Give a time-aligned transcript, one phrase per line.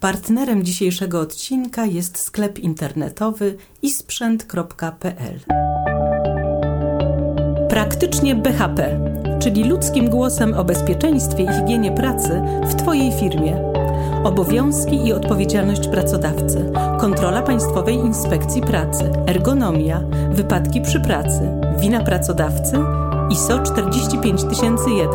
[0.00, 5.40] Partnerem dzisiejszego odcinka jest sklep internetowy isprzęt.pl.
[7.68, 9.00] Praktycznie BHP,
[9.40, 13.56] czyli ludzkim głosem o bezpieczeństwie i higienie pracy w Twojej firmie.
[14.24, 22.76] Obowiązki i odpowiedzialność pracodawcy, kontrola Państwowej Inspekcji Pracy, ergonomia, wypadki przy pracy, wina pracodawcy,
[23.30, 25.08] ISO 45001.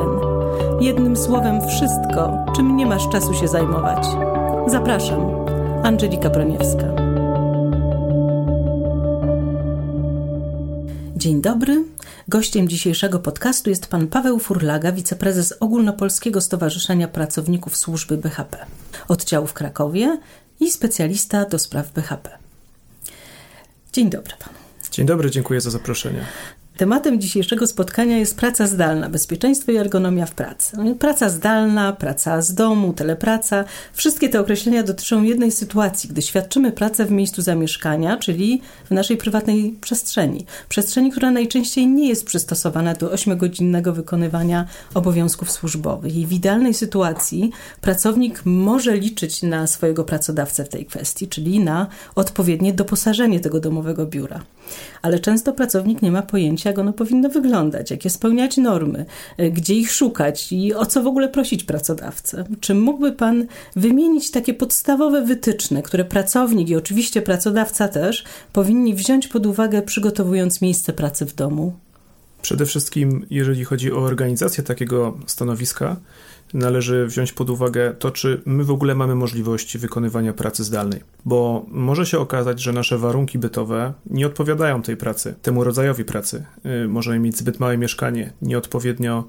[0.82, 4.08] Jednym słowem wszystko, czym nie masz czasu się zajmować.
[4.68, 5.46] Zapraszam,
[5.84, 6.96] Angelika Broniewska.
[11.16, 11.84] Dzień dobry.
[12.28, 18.58] Gościem dzisiejszego podcastu jest pan Paweł Furlaga, wiceprezes Ogólnopolskiego Stowarzyszenia Pracowników Służby BHP,
[19.08, 20.20] oddziału w Krakowie
[20.60, 22.30] i specjalista do spraw BHP.
[23.94, 24.58] Dzień dobry panu.
[24.92, 26.26] Dzień dobry, dziękuję za zaproszenie.
[26.78, 30.78] Tematem dzisiejszego spotkania jest praca zdalna, bezpieczeństwo i ergonomia w pracy.
[30.78, 33.66] No praca zdalna, praca z domu, telepraca.
[33.94, 39.18] Wszystkie te określenia dotyczą jednej sytuacji, gdy świadczymy pracę w miejscu zamieszkania, czyli w naszej
[39.18, 40.46] prywatnej przestrzeni.
[40.70, 46.16] Przestrzeni, która najczęściej nie jest przystosowana do ośmiogodzinnego wykonywania obowiązków służbowych.
[46.16, 51.88] I w idealnej sytuacji pracownik może liczyć na swojego pracodawcę w tej kwestii, czyli na
[52.16, 54.44] odpowiednie doposażenie tego domowego biura.
[55.02, 59.06] Ale często pracownik nie ma pojęcia, jak ono powinno wyglądać, jakie spełniać normy,
[59.38, 62.44] e, gdzie ich szukać i o co w ogóle prosić pracodawcę.
[62.60, 69.28] Czy mógłby Pan wymienić takie podstawowe wytyczne, które pracownik i oczywiście pracodawca też powinni wziąć
[69.28, 71.74] pod uwagę, przygotowując miejsce pracy w domu?
[72.44, 75.96] Przede wszystkim, jeżeli chodzi o organizację takiego stanowiska,
[76.54, 81.66] należy wziąć pod uwagę to, czy my w ogóle mamy możliwość wykonywania pracy zdalnej, bo
[81.68, 86.46] może się okazać, że nasze warunki bytowe nie odpowiadają tej pracy, temu rodzajowi pracy.
[86.84, 89.24] Y, możemy mieć zbyt małe mieszkanie, nieodpowiednio,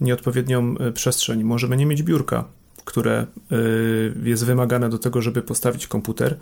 [0.00, 2.44] nieodpowiednią y, przestrzeń, możemy nie mieć biurka,
[2.84, 6.36] które y, jest wymagane do tego, żeby postawić komputer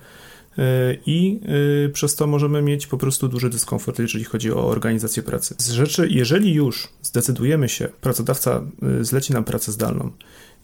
[1.05, 1.39] i
[1.85, 5.55] e, przez to możemy mieć po prostu duży dyskomfort, jeżeli chodzi o organizację pracy.
[5.57, 8.63] Z rzeczy, jeżeli już zdecydujemy się, pracodawca
[8.99, 10.11] e, zleci nam pracę zdalną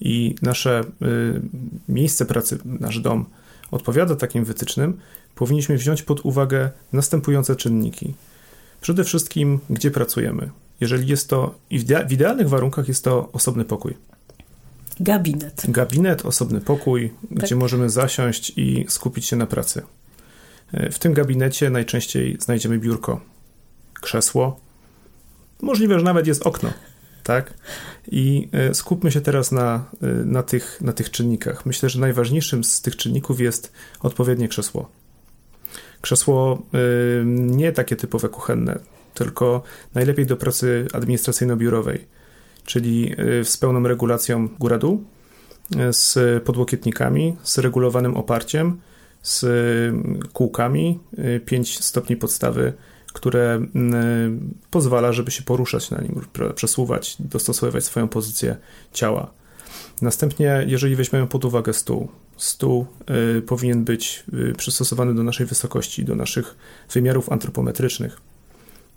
[0.02, 0.84] i nasze
[1.90, 3.26] miejsce pracy, nasz dom
[3.72, 4.98] odpowiada takim wytycznym,
[5.36, 8.14] powinniśmy wziąć pod uwagę następujące czynniki.
[8.82, 10.50] Przede wszystkim, gdzie pracujemy.
[10.82, 11.56] Jeżeli jest to,
[12.08, 13.94] w idealnych warunkach jest to osobny pokój.
[15.00, 15.66] Gabinet.
[15.70, 17.38] Gabinet, osobny pokój, tak.
[17.40, 19.82] gdzie możemy zasiąść i skupić się na pracy.
[20.72, 23.22] E, w tym gabinecie najczęściej znajdziemy biurko,
[24.02, 24.60] krzesło,
[25.62, 26.74] możliwe, że nawet jest okno,
[27.24, 27.54] tak?
[28.08, 31.66] I e, skupmy się teraz na, e, na, tych, na tych czynnikach.
[31.66, 34.90] Myślę, że najważniejszym z tych czynników jest odpowiednie krzesło.
[36.02, 36.62] Krzesło
[37.26, 38.80] nie takie typowe kuchenne,
[39.14, 39.64] tylko
[39.96, 42.00] najlepiej do pracy administracyjno-biurowej
[42.66, 45.04] czyli y, z pełną regulacją góra-dół,
[45.76, 48.80] y, z podłokietnikami, z regulowanym oparciem,
[49.22, 51.00] z y, kółkami,
[51.46, 52.74] 5 stopni podstawy,
[53.14, 53.62] które
[54.72, 56.22] pozwala, żeby się poruszać na nim,
[56.56, 58.58] przesuwać, dostosowywać swoją pozycję
[58.94, 59.32] ciała.
[60.02, 62.86] Następnie, jeżeli weźmiemy pod uwagę stół, stół
[63.48, 64.24] powinien być
[64.58, 66.56] przystosowany do naszej wysokości, do naszych
[66.94, 68.29] wymiarów antropometrycznych.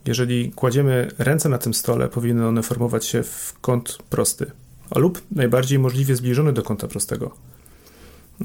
[0.04, 4.50] Jeżeli kładziemy ręce na tym stole, powinny one formować się w kąt prosty,
[4.90, 7.34] a lub najbardziej możliwie zbliżony do kąta prostego.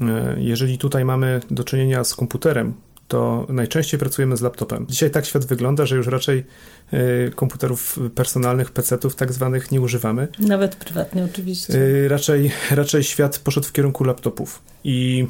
[0.00, 2.74] E, jeżeli tutaj mamy do czynienia z komputerem,
[3.08, 4.86] to najczęściej pracujemy z laptopem.
[4.88, 6.44] Dzisiaj tak świat wygląda, że już raczej
[6.92, 10.28] e, komputerów personalnych, PC-ów tak zwanych nie używamy.
[10.38, 11.74] Nawet prywatnie oczywiście.
[12.04, 14.62] E, raczej, raczej świat poszedł w kierunku laptopów.
[14.84, 15.26] I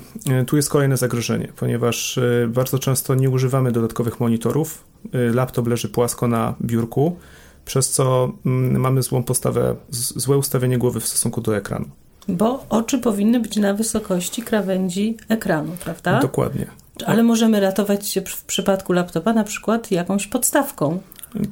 [0.46, 2.18] tu jest kolejne zagrożenie, ponieważ
[2.48, 4.84] bardzo często nie używamy dodatkowych monitorów,
[5.14, 7.16] Y, laptop leży płasko na biurku,
[7.64, 9.76] przez co mm, mamy złą postawę,
[10.16, 11.86] złe ustawienie głowy w stosunku do ekranu.
[12.28, 16.20] Bo oczy powinny być na wysokości krawędzi ekranu, prawda?
[16.20, 16.66] Dokładnie.
[17.06, 21.00] Ale możemy ratować się w przypadku laptopa na przykład jakąś podstawką.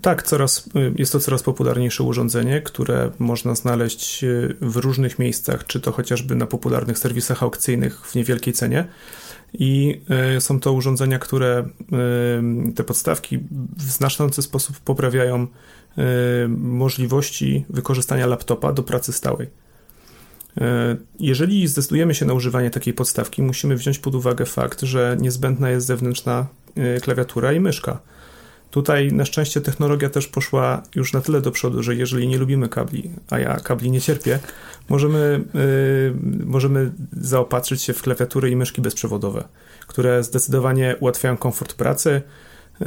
[0.03, 5.67] Tak, coraz, y, jest to coraz popularniejsze urządzenie, które można znaleźć y, w różnych miejscach,
[5.67, 8.85] czy to chociażby na popularnych serwisach aukcyjnych w niewielkiej cenie
[9.55, 10.01] i
[10.37, 11.69] e, są to urządzenia, które
[12.75, 13.39] te podstawki
[13.77, 15.47] w znaczący sposób poprawiają
[16.59, 19.49] możliwości wykorzystania laptopa do pracy stałej.
[21.21, 25.87] Jeżeli zdecydujemy się na używanie takiej podstawki, musimy wziąć pod uwagę fakt, że niezbędna jest
[25.87, 26.47] zewnętrzna
[27.03, 28.01] klawiatura i myszka.
[28.71, 32.69] Tutaj na szczęście technologia też poszła już na tyle do przodu, że jeżeli nie lubimy
[32.69, 34.39] kabli, a ja kabli nie cierpię,
[34.89, 39.45] możemy, yy, możemy zaopatrzyć się w klawiatury i myszki bezprzewodowe,
[39.87, 42.23] które zdecydowanie ułatwiają komfort pracy.
[42.81, 42.87] Yy,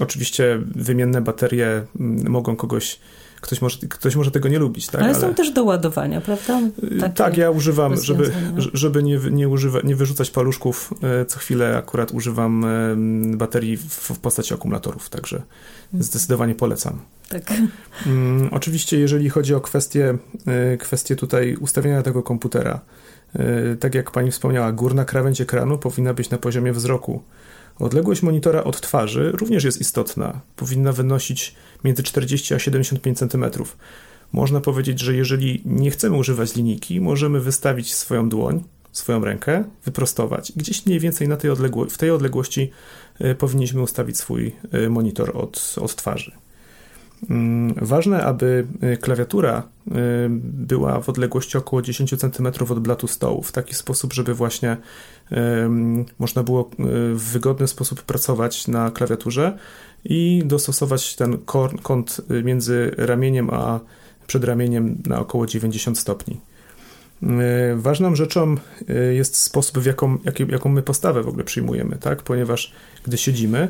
[0.00, 1.86] oczywiście wymienne baterie
[2.28, 3.00] mogą kogoś
[3.40, 5.02] Ktoś może, ktoś może tego nie lubić, tak?
[5.02, 5.34] Ale są Ale...
[5.34, 6.60] też do ładowania, prawda?
[6.82, 8.32] Y, Takie tak, ja używam, żeby,
[8.72, 12.66] żeby nie, nie, używa, nie wyrzucać paluszków, e, co chwilę akurat używam
[13.36, 16.02] baterii w postaci akumulatorów, także mhm.
[16.02, 16.98] zdecydowanie polecam.
[17.28, 17.52] Tak.
[18.06, 22.80] Um, oczywiście, jeżeli chodzi o kwestię, e, kwestię tutaj ustawienia tego komputera,
[23.80, 27.22] tak jak pani wspomniała, górna krawędź ekranu powinna być na poziomie wzroku.
[27.80, 30.40] Odległość monitora od twarzy również jest istotna.
[30.56, 31.54] Powinna wynosić
[31.84, 33.44] między 40 a 75 cm.
[34.32, 40.52] Można powiedzieć, że jeżeli nie chcemy używać linijki, możemy wystawić swoją dłoń, swoją rękę, wyprostować
[40.56, 42.70] gdzieś mniej więcej na tej odległo- w tej odległości
[43.20, 46.32] y, powinniśmy ustawić swój y, monitor od, od twarzy.
[47.28, 49.92] Mm, ważne, aby y, klawiatura y,
[50.42, 54.76] była w odległości około 10 cm od blatu stołu, w taki sposób, żeby właśnie
[56.18, 59.58] można było y, w wygodny sposób pracować na klawiaturze
[60.04, 61.38] i dostosować ten
[61.82, 63.80] kąt między ramieniem a
[64.26, 66.40] przedramieniem na około 90 stopni.
[67.76, 68.56] Ważną rzeczą
[69.12, 70.18] jest sposób, w jaką,
[70.48, 72.22] jaką my postawę w ogóle przyjmujemy, tak?
[72.22, 72.72] ponieważ
[73.04, 73.68] gdy siedzimy,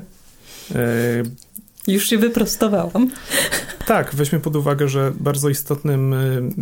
[1.86, 3.10] już się wyprostowałam.
[3.86, 6.12] Tak, weźmy pod uwagę, że bardzo istotnym,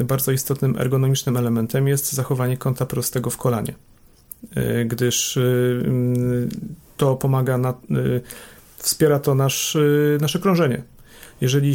[0.01, 3.75] y, bardzo istotnym ergonomicznym elementem jest zachowanie kąta prostego w kolanie,
[4.57, 6.49] y, gdyż y,
[6.97, 7.75] to pomaga, na,
[8.77, 9.77] wspiera to nasz,
[10.21, 10.83] nasze krążenie.
[11.41, 11.75] Jeżeli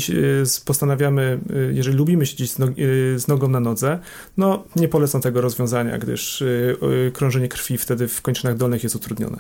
[0.66, 1.40] postanawiamy,
[1.72, 2.52] jeżeli lubimy siedzieć
[3.16, 4.00] z nogą na nodze,
[4.38, 6.44] no nie polecam tego rozwiązania, gdyż
[7.14, 9.38] krążenie krwi wtedy w kończynach dolnych jest utrudnione.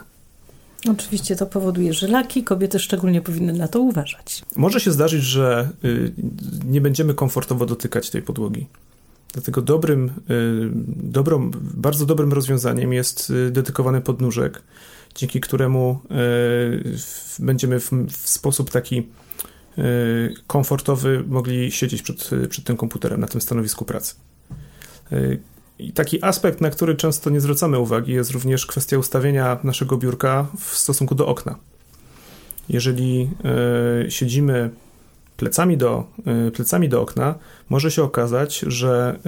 [0.91, 4.41] Oczywiście to powoduje żylaki, kobiety szczególnie powinny na to uważać.
[4.55, 6.13] Może się zdarzyć, że y,
[6.65, 8.67] nie będziemy komfortowo dotykać tej podłogi.
[9.33, 10.11] Dlatego dobrym, y,
[11.03, 14.61] dobrą, bardzo dobrym rozwiązaniem jest y, dedykowany podnóżek,
[15.15, 15.99] dzięki któremu
[17.39, 19.07] będziemy w, w sposób taki
[20.47, 24.15] komfortowy mogli siedzieć przed, przed tym komputerem na tym stanowisku pracy.
[25.79, 30.47] I taki aspekt, na który często nie zwracamy uwagi, jest również kwestia ustawienia naszego biurka
[30.59, 31.55] w stosunku do okna.
[32.69, 33.29] Jeżeli
[34.07, 34.69] y, siedzimy
[35.37, 36.03] plecami do,
[36.47, 37.35] y, plecami do okna,
[37.69, 39.21] może się okazać, że y,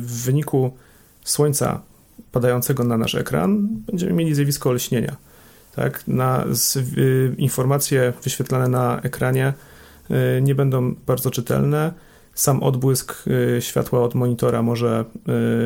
[0.00, 0.72] w wyniku
[1.24, 1.80] słońca
[2.32, 5.16] padającego na nasz ekran będziemy mieli zjawisko olśnienia.
[5.76, 6.08] Tak?
[6.08, 6.78] Na, z,
[7.38, 9.52] informacje wyświetlane na ekranie
[10.42, 11.92] nie będą bardzo czytelne
[12.38, 13.24] sam odbłysk
[13.56, 15.04] y, światła od monitora może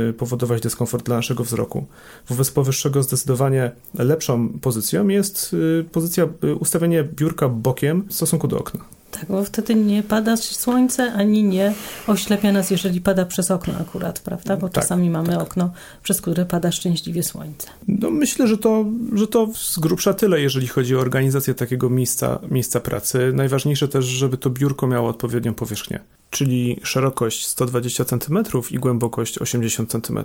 [0.08, 1.86] y, powodować dyskomfort dla naszego wzroku.
[2.28, 6.28] Wobec powyższego zdecydowanie lepszą pozycją jest y, pozycja
[6.60, 8.80] ustawienie biurka bokiem w stosunku do okna.
[9.12, 11.74] Tak, bo wtedy nie pada słońce, ani nie
[12.06, 14.56] oślepia nas, jeżeli pada przez okno akurat, prawda?
[14.56, 15.42] Bo tak, czasami mamy tak.
[15.42, 15.72] okno,
[16.02, 17.68] przez które pada szczęśliwie słońce.
[17.88, 22.38] No myślę, że to, że to z grubsza tyle, jeżeli chodzi o organizację takiego miejsca,
[22.50, 23.32] miejsca pracy.
[23.34, 26.00] Najważniejsze też, żeby to biurko miało odpowiednią powierzchnię,
[26.30, 28.38] czyli szerokość 120 cm
[28.70, 30.18] i głębokość 80 cm.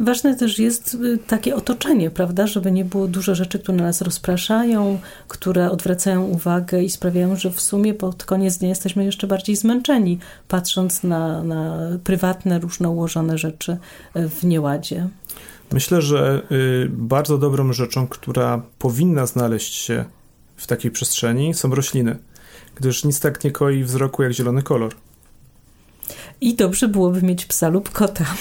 [0.00, 4.98] Ważne też jest y, takie otoczenie, prawda, żeby nie było dużo rzeczy, które nas rozpraszają,
[5.28, 10.18] które odwracają uwagę i sprawiają, że w sumie pod koniec dnia jesteśmy jeszcze bardziej zmęczeni,
[10.48, 13.76] patrząc na, na prywatne, różne ułożone rzeczy
[14.16, 15.08] y, w nieładzie.
[15.72, 20.04] Myślę, że y, bardzo dobrą rzeczą, która powinna znaleźć się
[20.56, 22.16] w takiej przestrzeni, są rośliny,
[22.74, 24.94] gdyż nic tak nie koi wzroku jak zielony kolor.
[26.40, 28.24] I dobrze byłoby mieć psa lub kota.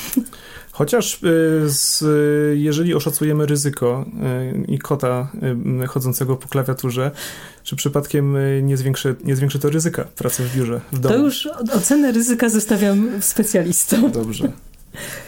[0.73, 2.03] Chociaż y, z,
[2.57, 4.05] jeżeli oszacujemy ryzyko
[4.65, 5.31] y, i kota
[5.83, 7.11] y, chodzącego po klawiaturze,
[7.63, 11.15] czy przypadkiem nie zwiększy, nie zwiększy to ryzyka pracy w biurze, w domu?
[11.15, 14.11] To już ocenę ryzyka zostawiam specjalistom.
[14.11, 14.51] Dobrze.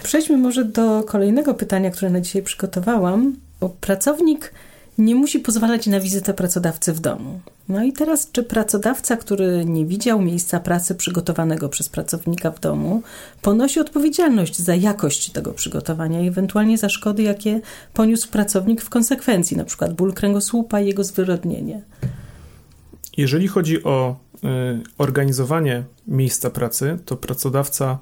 [0.03, 3.35] Przejdźmy może do kolejnego pytania, które na dzisiaj przygotowałam.
[3.59, 4.53] Bo pracownik
[4.97, 7.39] nie musi pozwalać na wizytę pracodawcy w domu.
[7.69, 13.01] No i teraz, czy pracodawca, który nie widział miejsca pracy przygotowanego przez pracownika w domu,
[13.41, 17.61] ponosi odpowiedzialność za jakość tego przygotowania i ewentualnie za szkody, jakie
[17.93, 21.81] poniósł pracownik w konsekwencji, na przykład ból kręgosłupa i jego zwyrodnienie?
[23.17, 24.37] Jeżeli chodzi o y,
[24.97, 27.99] organizowanie miejsca pracy, to pracodawca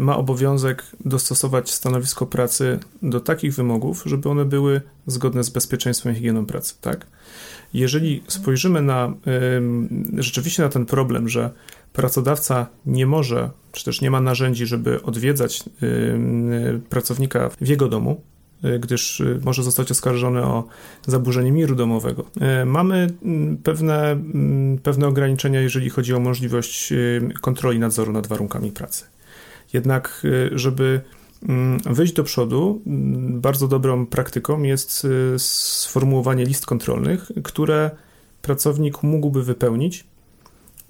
[0.00, 6.16] ma obowiązek dostosować stanowisko pracy do takich wymogów, żeby one były zgodne z bezpieczeństwem i
[6.16, 7.06] higieną pracy, tak?
[7.74, 9.14] Jeżeli spojrzymy na
[10.18, 11.50] rzeczywiście na ten problem, że
[11.92, 15.64] pracodawca nie może, czy też nie ma narzędzi, żeby odwiedzać
[16.90, 18.20] pracownika w jego domu,
[18.64, 20.64] y, gdyż y, może zostać oskarżony o
[21.06, 22.24] zaburzenie miru domowego.
[22.62, 23.06] Y, mamy
[23.62, 24.16] pewne,
[24.82, 26.92] pewne ograniczenia, jeżeli chodzi o możliwość
[27.40, 29.04] kontroli nadzoru nad warunkami pracy.
[29.72, 31.00] Jednak, żeby
[31.48, 37.90] Mm, wyjść do przodu, mm, bardzo dobrą praktyką jest y, sformułowanie list kontrolnych, które
[38.42, 40.04] pracownik mógłby wypełnić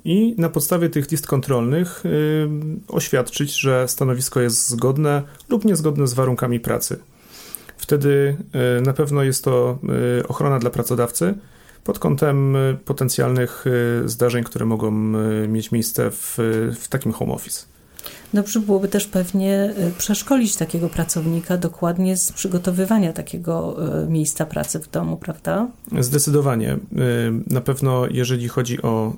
[0.05, 2.49] i na podstawie tych list kontrolnych y,
[2.89, 6.99] oświadczyć, że stanowisko jest zgodne lub niezgodne z warunkami pracy.
[7.77, 8.37] Wtedy
[8.79, 9.79] y, na pewno jest to
[10.21, 11.35] y, ochrona dla pracodawcy
[11.85, 13.65] pod kątem potencjalnych
[14.05, 14.91] zdarzeń, które mogą
[15.49, 16.39] mieć miejsce w,
[16.81, 17.72] w takim home office.
[18.35, 23.77] Dobrze byłoby też pewnie przeszkolić takiego pracownika dokładnie z przygotowywania takiego
[24.09, 25.69] miejsca pracy w domu, prawda?
[26.01, 26.79] Zdecydowanie.
[27.51, 29.12] Na pewno, jeżeli chodzi o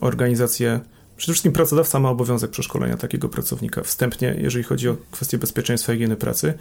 [0.00, 0.80] organizację
[1.20, 5.96] Przede wszystkim pracodawca ma obowiązek przeszkolenia takiego pracownika wstępnie, jeżeli chodzi o kwestie bezpieczeństwa i
[5.96, 6.54] higieny pracy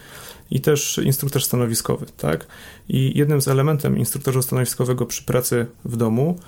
[0.51, 2.47] i też instruktor stanowiskowy, tak?
[2.89, 6.39] I jednym z elementem instruktorza stanowiskowego przy pracy w domu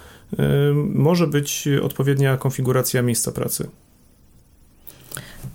[0.76, 3.70] może być odpowiednia konfiguracja miejsca pracy.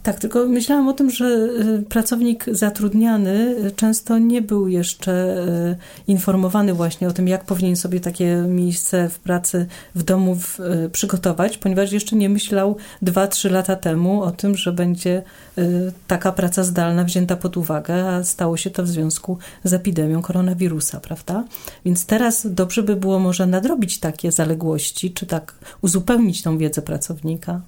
[0.06, 5.12] Tak, tylko myślałam o tym, że y, pracownik zatrudniany często nie był jeszcze
[5.72, 5.76] y,
[6.06, 10.36] informowany właśnie o tym, jak powinien sobie takie miejsce w pracy w domu
[10.86, 15.22] y, przygotować, ponieważ jeszcze nie myślał 2-3 lata temu o tym, że będzie
[16.06, 21.00] taka praca zdalna wzięta pod uwagę, a stało się to w związku z epidemią koronawirusa,
[21.00, 21.44] prawda?
[21.84, 27.60] Więc teraz dobrze by było może nadrobić takie zaległości, czy tak uzupełnić tą wiedzę pracownika.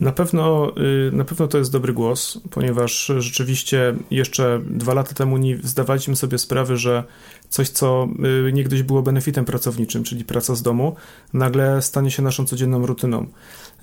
[0.00, 0.72] Na pewno,
[1.08, 6.16] y, na pewno to jest dobry głos, ponieważ rzeczywiście jeszcze dwa lata temu nie zdawaliśmy
[6.16, 7.04] sobie sprawy, że
[7.48, 8.08] coś, co
[8.48, 10.96] y, niegdyś było benefitem pracowniczym, czyli praca z domu,
[11.32, 13.26] nagle stanie się naszą codzienną rutyną.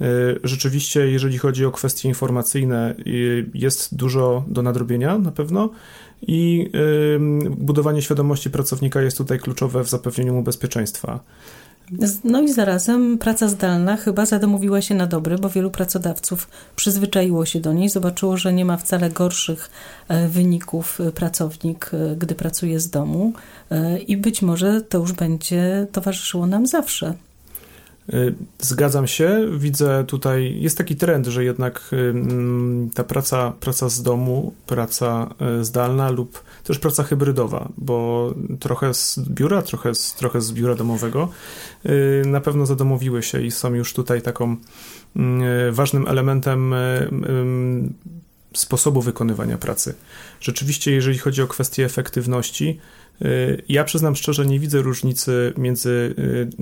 [0.02, 2.96] Y, rzeczywiście, jeżeli chodzi o kwestie informacyjne,
[3.54, 5.70] jest dużo do nadrobienia na pewno
[6.22, 6.72] i
[7.50, 11.20] budowanie świadomości pracownika jest tutaj kluczowe w zapewnieniu mu bezpieczeństwa.
[12.24, 17.60] No i zarazem praca zdalna chyba zadomowiła się na dobre, bo wielu pracodawców przyzwyczaiło się
[17.60, 19.70] do niej, zobaczyło, że nie ma wcale gorszych
[20.08, 23.34] e, wyników e, pracownik, e, gdy pracuje z domu
[24.08, 27.14] i być może to już będzie towarzyszyło nam zawsze.
[28.14, 32.14] Y, zgadzam się, widzę tutaj, jest taki trend, że jednak y,
[32.94, 35.30] ta praca, praca z domu, praca
[35.62, 40.76] y, zdalna lub też praca hybrydowa, bo trochę z biura, trochę z, trochę z biura
[40.76, 41.30] domowego
[42.26, 44.56] na pewno zadomowiły się i są już tutaj taką
[45.72, 46.76] ważnym elementem
[48.54, 49.94] sposobu wykonywania pracy.
[50.42, 52.97] Rzeczywiście, jeżeli chodzi o kwestię efektywności, y,
[53.70, 56.16] ja przyznam szczerze, nie widzę różnicy między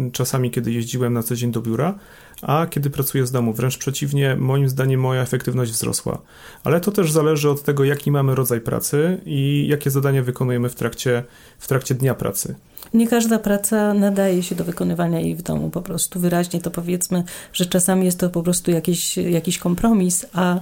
[0.08, 2.00] y, czasami, kiedy jeździłem na co dzień do biura,
[2.42, 3.54] a kiedy pracuję z domu.
[3.54, 6.22] Wręcz przeciwnie, moim zdaniem moja efektywność wzrosła.
[6.64, 10.76] Ale to też zależy od tego, jaki mamy rodzaj pracy i jakie zadania wykonujemy w
[10.76, 11.24] trakcie,
[11.60, 12.56] w trakcie dnia pracy.
[12.94, 15.70] Nie każda praca nadaje się do wykonywania jej w domu.
[15.70, 17.24] Po prostu wyraźnie to powiedzmy,
[17.54, 20.60] że czasami jest to po prostu jakiś, jakiś kompromis, a,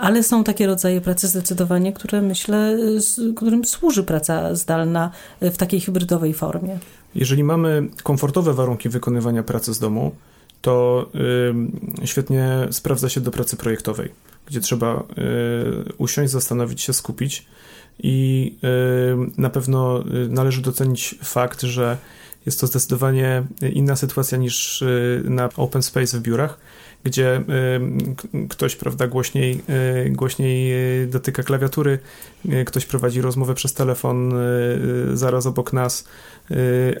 [0.00, 2.78] ale są takie rodzaje pracy zdecydowanie, które myślę,
[3.36, 6.78] którym służy praca zdalna w takiej hybrydowej formie.
[7.14, 10.12] Jeżeli mamy komfortowe warunki wykonywania pracy z domu,
[10.64, 11.06] to
[12.02, 14.10] y, świetnie sprawdza się do pracy projektowej,
[14.46, 17.46] gdzie trzeba y, usiąść, zastanowić się, skupić
[17.98, 21.96] i y, na pewno y, należy docenić fakt, że
[22.46, 23.42] jest to zdecydowanie
[23.72, 26.58] inna sytuacja niż y, na open space w biurach,
[27.04, 27.42] gdzie
[28.48, 29.60] ktoś, prawda, głośniej,
[30.10, 30.74] głośniej
[31.08, 31.98] dotyka klawiatury,
[32.66, 34.34] ktoś prowadzi rozmowę przez telefon
[35.14, 36.08] zaraz obok nas,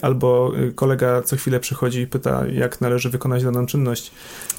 [0.02, 4.10] albo kolega co chwilę przychodzi i pyta, jak należy wykonać daną czynność.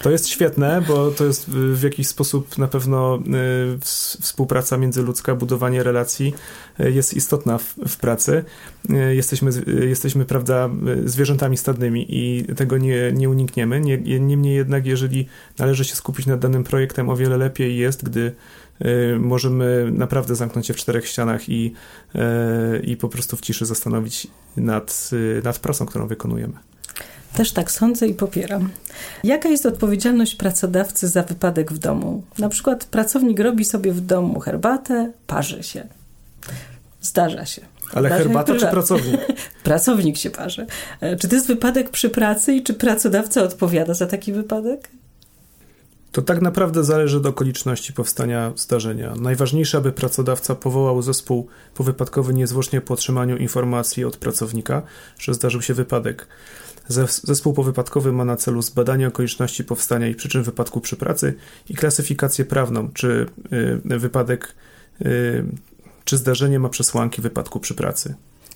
[0.01, 3.19] To jest świetne, bo to jest w jakiś sposób na pewno
[4.21, 6.33] współpraca międzyludzka, budowanie relacji
[6.79, 8.43] jest istotna w, w pracy.
[9.09, 9.51] Jesteśmy,
[9.87, 10.69] jesteśmy, prawda,
[11.05, 13.81] zwierzętami stadnymi i tego nie, nie unikniemy.
[14.19, 15.27] Niemniej jednak, jeżeli
[15.59, 18.35] należy się skupić nad danym projektem, o wiele lepiej jest, gdy
[18.85, 21.73] y, możemy naprawdę zamknąć się w czterech ścianach i,
[22.15, 22.19] y,
[22.79, 24.27] i po prostu w ciszy zastanowić
[24.57, 26.53] nad, y, nad pracą, którą wykonujemy.
[27.35, 28.69] Też tak sądzę i popieram.
[29.23, 32.23] Jaka jest odpowiedzialność pracodawcy za wypadek w domu?
[32.39, 35.87] Na przykład pracownik robi sobie w domu herbatę, parzy się.
[37.01, 37.61] Zdarza się.
[37.93, 39.21] Ale herbata czy pracownik?
[39.63, 40.67] pracownik się parzy.
[41.01, 44.89] E, czy to jest wypadek przy pracy i czy pracodawca odpowiada za taki wypadek?
[46.15, 49.13] To tak naprawdę zależy od okoliczności powstania zdarzenia.
[49.15, 54.81] Najważniejsze, aby pracodawca powołał zespół powypadkowy niezwłocznie po otrzymaniu informacji od pracownika,
[55.19, 56.27] że zdarzył się wypadek.
[57.23, 61.33] Zespół powypadkowy ma na celu zbadanie okoliczności powstania i przyczyn wypadku przy pracy
[61.69, 63.25] i klasyfikację prawną, czy
[63.85, 64.55] y, wypadek
[65.01, 65.45] y,
[66.03, 68.15] czy zdarzenie ma przesłanki wypadku przy pracy.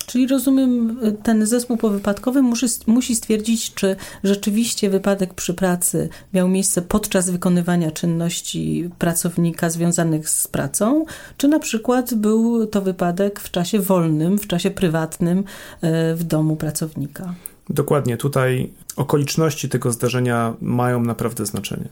[0.10, 6.82] Czyli rozumiem, ten zespół powypadkowy musi, musi stwierdzić, czy rzeczywiście wypadek przy pracy miał miejsce
[6.82, 11.06] podczas wykonywania czynności pracownika związanych z pracą,
[11.38, 15.44] czy na przykład był to wypadek w czasie wolnym, w czasie prywatnym
[15.82, 17.34] e, w domu pracownika.
[17.70, 21.89] Dokładnie, tutaj okoliczności tego zdarzenia mają naprawdę znaczenie.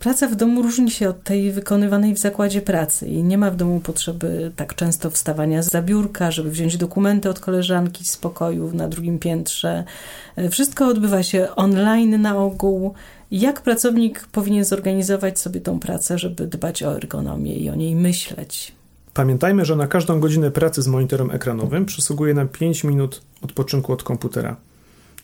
[0.00, 3.56] Praca w domu różni się od tej wykonywanej w zakładzie pracy i nie ma w
[3.56, 8.88] domu potrzeby tak często wstawania z biurka, żeby wziąć dokumenty od koleżanki z pokoju na
[8.88, 9.84] drugim piętrze.
[10.50, 12.94] Wszystko odbywa się online na ogół.
[13.30, 18.72] Jak pracownik powinien zorganizować sobie tą pracę, żeby dbać o ergonomię i o niej myśleć?
[19.14, 24.02] Pamiętajmy, że na każdą godzinę pracy z monitorem ekranowym przysługuje nam 5 minut odpoczynku od
[24.02, 24.56] komputera.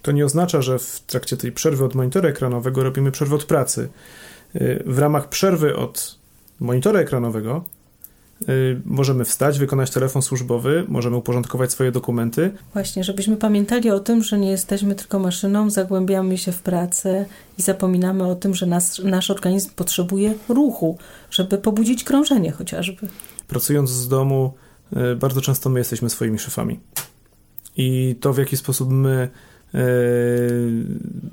[0.03, 3.89] To nie oznacza, że w trakcie tej przerwy od monitora ekranowego robimy przerwę od pracy.
[4.61, 6.19] Y, w ramach przerwy od
[6.61, 7.65] monitora ekranowego
[8.49, 12.51] y, możemy wstać, wykonać telefon służbowy, możemy uporządkować swoje dokumenty.
[12.73, 17.27] Właśnie, żebyśmy pamiętali o tym, że nie jesteśmy tylko maszyną, zagłębiamy się w pracę
[17.59, 20.99] i zapominamy o tym, że nas, nasz organizm potrzebuje ruchu,
[21.31, 23.09] żeby pobudzić krążenie chociażby.
[23.49, 24.55] Pracując z domu,
[25.13, 26.81] y, bardzo często my jesteśmy swoimi szefami.
[27.77, 29.29] I to, w jaki sposób my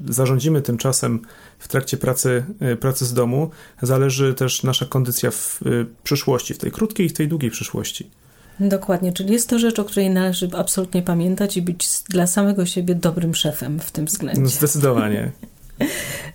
[0.09, 1.19] zarządzimy tym czasem
[1.59, 3.49] w trakcie pracy, yy, pracy z domu,
[3.81, 8.09] zależy też nasza kondycja w yy, przyszłości, w tej krótkiej i w tej długiej przyszłości.
[8.59, 12.95] Dokładnie, czyli jest to rzecz, o której należy absolutnie pamiętać i być dla samego siebie
[12.95, 14.41] dobrym szefem w tym względzie.
[14.41, 15.31] No, zdecydowanie.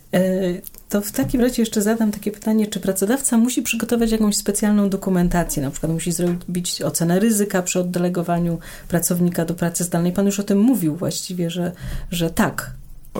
[0.88, 5.62] To w takim razie jeszcze zadam takie pytanie, czy pracodawca musi przygotować jakąś specjalną dokumentację,
[5.62, 10.12] na przykład musi zrobić ocenę ryzyka przy oddelegowaniu pracownika do pracy zdalnej.
[10.12, 11.72] Pan już o tym mówił właściwie, że,
[12.10, 12.70] że tak.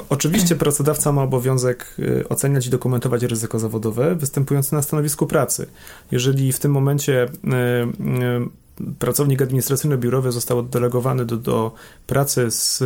[0.09, 5.67] oczywiście pracodawca ma obowiązek y, oceniać i dokumentować ryzyko zawodowe występujące na stanowisku pracy.
[6.11, 7.29] Jeżeli w tym momencie y,
[8.85, 11.73] y, pracownik administracyjno-biurowy został oddelegowany do, do
[12.07, 12.79] pracy z,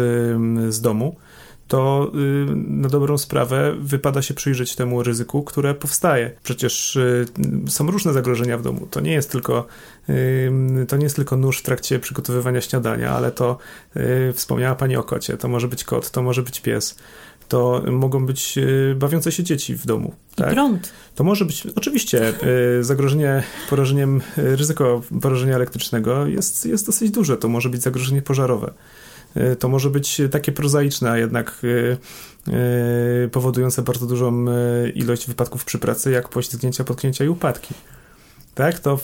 [0.69, 1.17] z domu,
[1.73, 6.31] to y, na dobrą sprawę wypada się przyjrzeć temu ryzyku, które powstaje.
[6.43, 7.27] Przecież y,
[7.69, 8.87] są różne zagrożenia w domu.
[8.91, 9.67] To nie jest tylko,
[10.09, 10.53] y,
[10.89, 13.59] to nie jest tylko nóż w trakcie przygotowywania śniadania, ale to
[14.35, 15.37] wspomniała Pani o kocie.
[15.37, 16.97] To może być kot, to może być pies
[17.49, 18.59] to mogą być
[18.97, 20.15] bawiące się dzieci w domu.
[20.35, 20.51] Tak?
[20.51, 20.93] I prąd.
[21.15, 22.33] To może być, oczywiście,
[22.81, 27.37] zagrożenie porażeniem, ryzyko porażenia elektrycznego jest, jest dosyć duże.
[27.37, 28.73] To może być zagrożenie pożarowe.
[29.35, 34.45] E, to może być takie prozaiczne, a jednak e, e, powodujące bardzo dużą
[34.95, 37.75] ilość wypadków przy pracy, jak poślizgnięcia, potknięcia i upadki.
[38.55, 38.99] Tak, to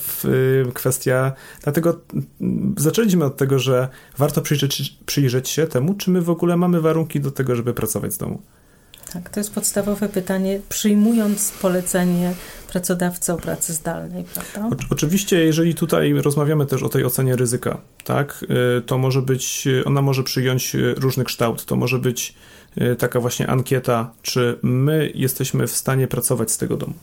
[0.74, 1.32] kwestia.
[1.62, 2.00] Dlatego
[2.76, 3.88] zaczęliśmy od tego, że
[4.18, 8.12] warto przyjrzeć, przyjrzeć się temu, czy my w ogóle mamy warunki do tego, żeby pracować
[8.12, 8.42] z domu.
[9.12, 12.34] Tak, to jest podstawowe pytanie, przyjmując polecenie
[12.72, 14.76] pracodawcy o pracy zdalnej, prawda?
[14.76, 18.44] O, oczywiście, jeżeli tutaj rozmawiamy też o tej ocenie ryzyka, tak,
[18.78, 21.64] y, to może być, ona może przyjąć różny kształt.
[21.64, 22.34] To może być
[22.80, 26.94] y, taka właśnie ankieta, czy my jesteśmy w stanie pracować z tego domu.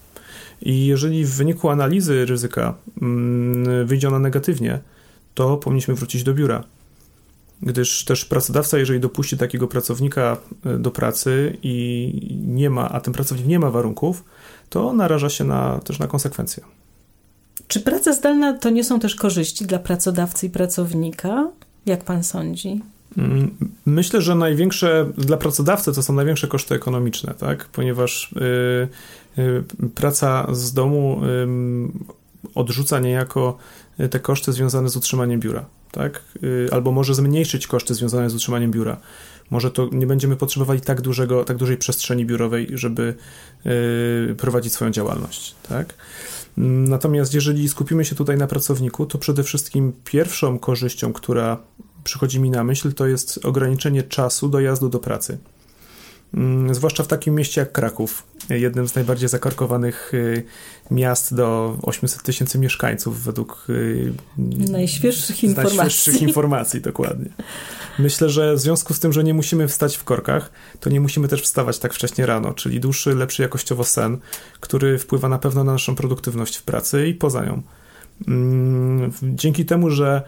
[0.61, 4.79] I jeżeli w wyniku analizy ryzyka mm, wyjdzie ona negatywnie,
[5.33, 6.63] to powinniśmy wrócić do biura
[7.61, 13.13] gdyż też pracodawca, jeżeli dopuści takiego pracownika e, do pracy i nie ma, a ten
[13.13, 14.23] pracownik nie ma warunków,
[14.69, 16.63] to naraża się na, też na konsekwencje.
[17.67, 21.51] Czy praca zdalna to nie są też korzyści dla pracodawcy i pracownika?
[21.85, 22.81] Jak pan sądzi?
[23.17, 27.65] Mm, myślę, że największe dla pracodawcy to są największe koszty ekonomiczne, tak?
[27.65, 28.31] ponieważ
[29.37, 29.63] y, y,
[29.95, 31.21] praca z domu
[32.55, 33.57] odrzuca niejako
[34.09, 36.21] te koszty związane z utrzymaniem biura tak?
[36.43, 38.97] Y, albo może zmniejszyć koszty związane z utrzymaniem biura.
[39.49, 43.15] Może to nie będziemy potrzebowali tak, dużego, tak dużej przestrzeni biurowej, żeby
[44.31, 45.93] y, prowadzić swoją działalność, tak?
[46.57, 51.57] Natomiast jeżeli skupimy się tutaj na pracowniku, to przede wszystkim pierwszą korzyścią, która
[52.03, 55.37] przychodzi mi na myśl, to jest ograniczenie czasu dojazdu do pracy.
[56.35, 60.43] Mm, zwłaszcza w takim mieście jak Kraków, jednym z najbardziej zakorkowanych y,
[60.91, 64.13] miast do 800 tysięcy mieszkańców według y,
[64.71, 65.77] najświeższych informacji.
[65.77, 67.29] Najświeższych informacji, dokładnie.
[67.99, 71.27] Myślę, że w związku z tym, że nie musimy wstać w korkach, to nie musimy
[71.27, 74.17] też wstawać tak wcześnie rano, czyli dłuższy, lepszy jakościowo sen,
[74.59, 77.61] który wpływa na pewno na naszą produktywność w pracy i poza nią.
[78.27, 80.21] Mm, dzięki temu, że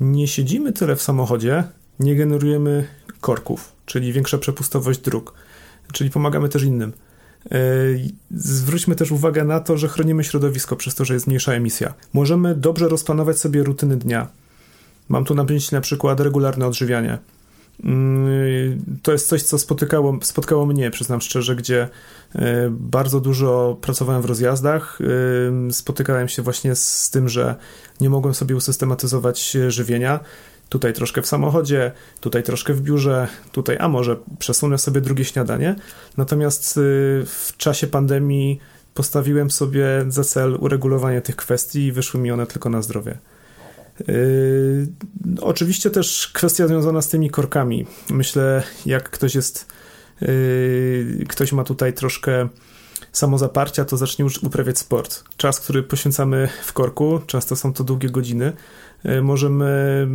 [0.00, 1.64] nie siedzimy tyle w samochodzie,
[2.00, 2.86] nie generujemy
[3.24, 5.34] korków, czyli większa przepustowość dróg,
[5.92, 6.92] czyli pomagamy też innym.
[7.52, 7.58] E,
[8.30, 11.94] zwróćmy też uwagę na to, że chronimy środowisko przez to, że jest mniejsza emisja.
[12.12, 14.28] Możemy dobrze rozplanować sobie rutyny dnia.
[15.08, 17.18] Mam tu na myśli na przykład regularne odżywianie.
[17.84, 21.88] Mm, to jest coś, co spotykało, spotkało mnie, przyznam szczerze, gdzie
[22.34, 24.98] e, bardzo dużo pracowałem w rozjazdach.
[25.68, 27.56] E, spotykałem się właśnie z tym, że
[28.00, 30.20] nie mogłem sobie usystematyzować żywienia
[30.74, 35.76] tutaj troszkę w samochodzie, tutaj troszkę w biurze, tutaj, a może przesunę sobie drugie śniadanie.
[36.16, 36.80] Natomiast y,
[37.26, 38.60] w czasie pandemii
[38.94, 43.18] postawiłem sobie za cel uregulowanie tych kwestii i wyszły mi one tylko na zdrowie.
[44.08, 44.86] Yy,
[45.40, 47.86] oczywiście też kwestia związana z tymi korkami.
[48.10, 49.66] Myślę, jak ktoś jest,
[50.20, 52.48] yy, ktoś ma tutaj troszkę
[53.12, 55.24] samozaparcia, to zacznie już uprawiać sport.
[55.36, 58.52] Czas, który poświęcamy w korku, często są to długie godziny,
[59.22, 60.06] możemy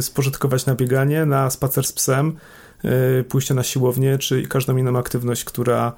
[0.00, 2.36] spożytkować na bieganie, na spacer z psem,
[2.84, 5.92] yy, pójście na siłownię, czy każdą inną aktywność, która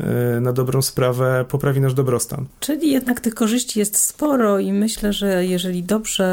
[0.00, 2.46] E, na dobrą sprawę poprawi nasz dobrostan.
[2.60, 6.24] Czyli jednak tych korzyści jest sporo i myślę, że jeżeli dobrze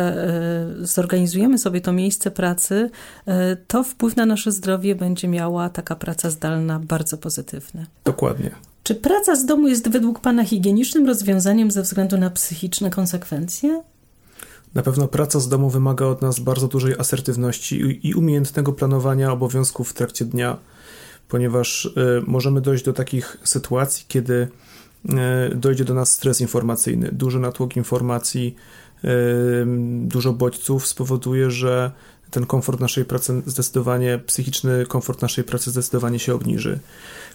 [0.82, 2.89] e, zorganizujemy sobie to miejsce pracy,
[3.25, 7.86] e, to wpływ na nasze zdrowie będzie miała taka praca zdalna bardzo pozytywny.
[8.06, 8.51] Dokładnie.
[8.84, 13.84] Czy praca z domu jest według Pana higienicznym rozwiązaniem ze względu na psychiczne konsekwencje?
[14.76, 19.90] Na pewno praca z domu wymaga od nas bardzo dużej asertywności i umiejętnego planowania obowiązków
[19.90, 20.58] w trakcie dnia
[21.28, 21.92] ponieważ y,
[22.28, 24.48] możemy dojść do takich sytuacji, kiedy
[25.52, 27.10] y, dojdzie do nas stres informacyjny.
[27.12, 28.56] Duży natłok informacji,
[29.04, 29.08] y,
[30.02, 31.92] dużo bodźców spowoduje, że
[32.32, 36.80] ten komfort naszej pracy zdecydowanie, psychiczny komfort naszej pracy zdecydowanie się obniży.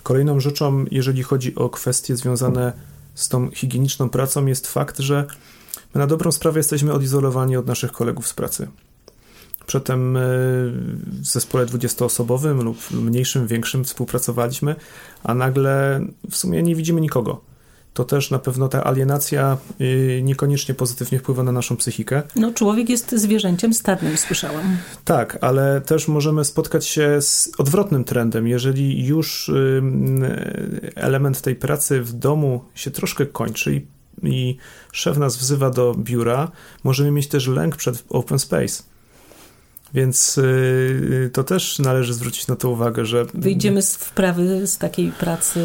[0.03, 2.73] Kolejną rzeczą, jeżeli chodzi o kwestie związane
[3.15, 5.27] z tą higieniczną pracą, jest fakt, że
[5.95, 8.69] my na dobrą sprawę jesteśmy odizolowani od naszych kolegów z pracy.
[9.67, 14.77] Przedtem e, w zespole 20-osobowym lub mniejszym, większym współpracowaliśmy,
[15.23, 16.01] a nagle
[16.31, 17.41] w sumie nie widzimy nikogo.
[17.95, 22.23] To też na pewno ta alienacja e, niekoniecznie pozytywnie wpływa na naszą psychikę.
[22.37, 24.77] No, człowiek jest zwierzęciem stadnym, słyszałam.
[25.05, 28.49] Tak, ale też możemy spotkać się z odwrotnym trendem.
[28.49, 29.53] Jeżeli już e,
[30.95, 33.87] element tej pracy w domu się troszkę kończy i,
[34.23, 34.57] i
[34.93, 36.51] szef nas wzywa do biura,
[36.85, 38.83] możemy mieć też lęk przed open space
[39.95, 43.27] więc y, to też należy zwrócić na to uwagę, że.
[43.35, 45.61] Wyjdziemy z wprawy z takiej pracy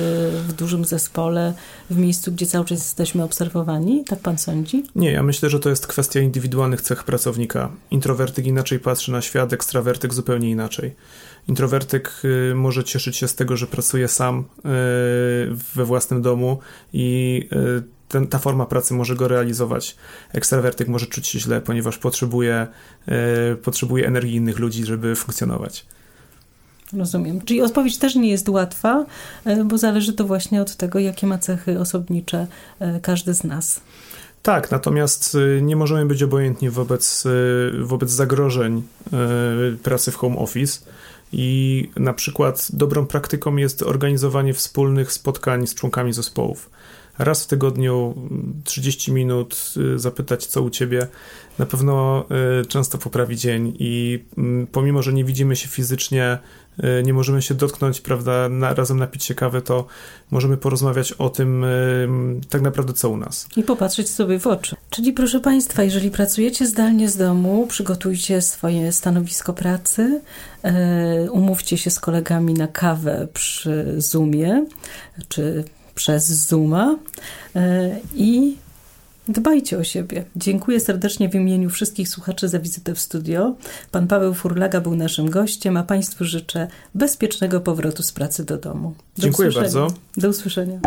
[0.48, 1.54] w dużym zespole,
[1.90, 4.04] w miejscu, gdzie cały czas jesteśmy obserwowani?
[4.04, 4.84] Tak pan sądzi?
[4.96, 7.72] Nie, ja myślę, że to jest kwestia indywidualnych cech pracownika.
[7.92, 10.96] Introwertyk inaczej patrzy na świat, ekstrawertyk zupełnie inaczej.
[11.48, 14.44] Introwertyk y, może cieszyć się z tego, że pracuje sam y,
[15.76, 16.60] we własnym domu
[16.94, 17.50] i
[18.08, 19.96] ten, ta forma pracy może go realizować.
[20.34, 22.68] Ekstrawertyk może czuć się źle, ponieważ potrzebuje,
[23.08, 25.86] e, potrzebuje energii innych ludzi, żeby funkcjonować.
[26.94, 27.42] Rozumiem.
[27.42, 29.06] Czyli odpowiedź też nie jest łatwa,
[29.46, 32.48] e, bo zależy to właśnie od tego, jakie ma cechy osobnicze
[32.80, 33.82] e, każdy z nas.
[34.44, 37.24] Tak, natomiast nie możemy być obojętni wobec,
[37.80, 38.84] wobec zagrożeń
[39.84, 40.80] pracy w home office.
[41.34, 46.70] I na przykład dobrą praktyką jest organizowanie wspólnych spotkań z członkami zespołów
[47.18, 48.16] raz w tygodniu
[48.64, 51.08] 30 minut y, zapytać, co u ciebie,
[51.60, 52.26] na pewno
[52.62, 56.38] y, często poprawi dzień i mm, pomimo, że nie widzimy się fizycznie,
[56.80, 59.86] y, nie możemy się dotknąć, prawda, na, razem napić się kawy, to
[60.32, 61.66] możemy porozmawiać o tym
[62.50, 63.48] tak naprawdę, co u nas.
[63.58, 64.76] I popatrzeć sobie w oczy.
[64.90, 70.22] Czyli proszę Państwa, jeżeli pracujecie zdalnie z domu, przygotujcie swoje stanowisko pracy,
[71.32, 74.66] umówcie się z kolegami na kawę przy Zoomie,
[75.30, 75.64] czy
[75.96, 76.96] przez Zooma
[77.56, 78.58] e, i
[79.28, 80.26] Dbajcie o siebie.
[80.36, 83.56] Dziękuję serdecznie w imieniu wszystkich słuchaczy za wizytę w studio.
[83.92, 88.94] Pan Paweł Furlaga był naszym gościem, a Państwu życzę bezpiecznego powrotu z pracy do domu.
[89.18, 89.82] Do Dziękuję usłyszenia.
[89.82, 89.98] bardzo.
[90.18, 90.80] Do usłyszenia.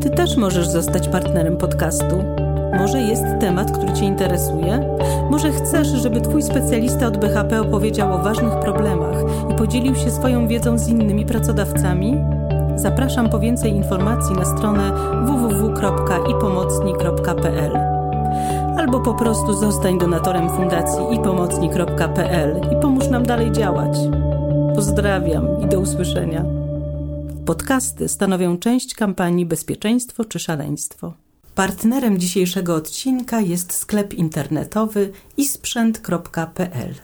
[0.00, 2.45] Ty też możesz zostać partnerem podcastu.
[2.78, 4.98] Może jest temat, który Cię interesuje?
[5.30, 9.16] Może chcesz, żeby Twój specjalista od BHP opowiedział o ważnych problemach
[9.50, 12.16] i podzielił się swoją wiedzą z innymi pracodawcami?
[12.76, 14.92] Zapraszam po więcej informacji na stronę
[15.26, 17.96] www.ipomocni.pl
[18.78, 23.98] albo po prostu zostań donatorem fundacji ipomocni.pl i pomóż nam dalej działać.
[24.74, 26.44] Pozdrawiam i do usłyszenia.
[27.46, 31.25] Podcasty stanowią część kampanii Bezpieczeństwo czy Szaleństwo.
[31.56, 36.94] Partnerem dzisiejszego odcinka jest sklep internetowy isprzęt.pl.